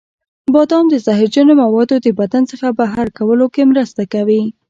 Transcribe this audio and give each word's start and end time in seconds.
بادام 0.53 0.85
د 0.89 0.95
زهرجنو 1.05 1.53
موادو 1.63 1.95
د 2.05 2.07
بدن 2.19 2.43
څخه 2.51 2.67
بهر 2.79 3.07
کولو 3.17 3.45
کې 3.53 3.63
مرسته 3.71 4.01
کوي. 4.13 4.43